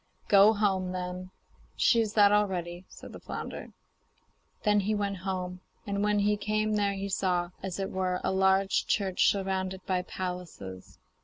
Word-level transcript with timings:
'Go 0.29 0.53
home, 0.53 0.93
then; 0.93 1.29
she 1.75 2.01
is 2.01 2.13
that 2.15 2.31
already,' 2.31 2.85
said 2.89 3.13
the 3.13 3.19
flounder. 3.19 3.71
Then 4.63 4.79
he 4.79 4.95
went 4.95 5.17
home, 5.17 5.59
and 5.85 6.03
when 6.03 6.17
he 6.17 6.37
came 6.37 6.73
there 6.73 6.93
he 6.93 7.07
saw, 7.07 7.51
as 7.61 7.77
it 7.77 7.91
were, 7.91 8.19
a 8.23 8.31
large 8.31 8.87
church 8.87 9.29
surrounded 9.29 9.85
by 9.85 10.01
palaces. 10.01 10.97